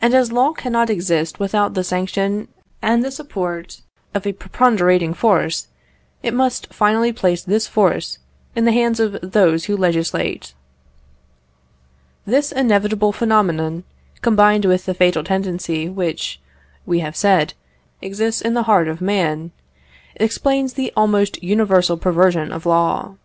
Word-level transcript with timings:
And 0.00 0.14
as 0.14 0.32
law 0.32 0.52
cannot 0.54 0.88
exist 0.88 1.38
without 1.38 1.74
the 1.74 1.84
sanction 1.84 2.48
and 2.80 3.04
the 3.04 3.10
support 3.10 3.82
of 4.14 4.26
a 4.26 4.32
preponderating 4.32 5.12
force, 5.12 5.68
it 6.22 6.32
must 6.32 6.72
finally 6.72 7.12
place 7.12 7.42
this 7.42 7.66
force 7.66 8.18
in 8.56 8.64
the 8.64 8.72
hands 8.72 8.98
of 8.98 9.18
those 9.20 9.66
who 9.66 9.76
legislate. 9.76 10.54
This 12.24 12.50
inevitable 12.50 13.12
phenomenon, 13.12 13.84
combined 14.22 14.64
with 14.64 14.86
the 14.86 14.94
fatal 14.94 15.22
tendency 15.22 15.86
which, 15.86 16.40
we 16.86 17.00
have 17.00 17.14
said, 17.14 17.52
exists 18.00 18.40
in 18.40 18.54
the 18.54 18.62
heart 18.62 18.88
of 18.88 19.02
man, 19.02 19.52
explains 20.16 20.72
the 20.72 20.94
almost 20.96 21.42
universal 21.44 21.98
perversion 21.98 22.52
of 22.52 22.64
law. 22.64 23.16